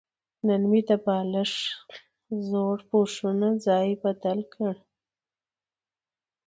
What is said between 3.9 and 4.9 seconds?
بدل کړ.